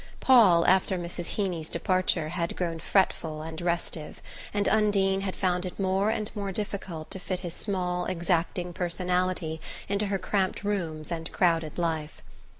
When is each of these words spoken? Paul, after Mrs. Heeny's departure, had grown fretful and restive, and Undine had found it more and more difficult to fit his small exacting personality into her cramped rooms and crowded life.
Paul, 0.19 0.65
after 0.65 0.97
Mrs. 0.97 1.35
Heeny's 1.35 1.69
departure, 1.69 2.29
had 2.29 2.55
grown 2.55 2.79
fretful 2.79 3.43
and 3.43 3.61
restive, 3.61 4.19
and 4.51 4.67
Undine 4.67 5.21
had 5.21 5.35
found 5.35 5.63
it 5.63 5.79
more 5.79 6.09
and 6.09 6.35
more 6.35 6.51
difficult 6.51 7.11
to 7.11 7.19
fit 7.19 7.41
his 7.41 7.53
small 7.53 8.07
exacting 8.07 8.73
personality 8.73 9.61
into 9.87 10.07
her 10.07 10.17
cramped 10.17 10.63
rooms 10.63 11.11
and 11.11 11.31
crowded 11.31 11.77
life. 11.77 12.23